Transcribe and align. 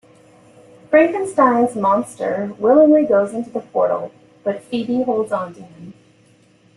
Frankenstein's 0.89 1.75
monster 1.75 2.55
willingly 2.57 3.05
goes 3.05 3.33
into 3.35 3.51
the 3.51 3.59
portal, 3.59 4.11
but 4.43 4.63
Phoebe 4.63 5.03
holds 5.03 5.31
onto 5.31 5.61
him. 5.61 5.93